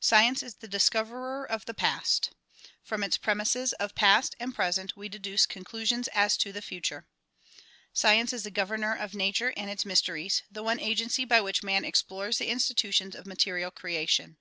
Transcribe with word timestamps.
Science 0.00 0.42
is 0.42 0.54
the 0.56 0.66
discoverer 0.66 1.44
of 1.48 1.64
the 1.64 1.72
past. 1.74 2.32
From 2.82 3.04
its 3.04 3.16
premises 3.16 3.72
of 3.74 3.94
past 3.94 4.34
and 4.40 4.52
present 4.52 4.96
we 4.96 5.08
deduce 5.08 5.46
conclusions 5.46 6.08
as 6.08 6.36
to 6.38 6.52
the 6.52 6.60
future. 6.60 7.06
Science 7.92 8.32
is 8.32 8.42
the 8.42 8.50
governor 8.50 8.96
of 8.96 9.14
nature 9.14 9.52
and 9.56 9.70
its 9.70 9.84
mys 9.86 10.02
teries, 10.02 10.42
the 10.50 10.64
one 10.64 10.80
agency 10.80 11.24
by 11.24 11.40
which 11.40 11.62
man 11.62 11.84
explores 11.84 12.38
the 12.38 12.48
institutions 12.48 13.14
of 13.14 13.26
material 13.28 13.70
creation. 13.70 14.38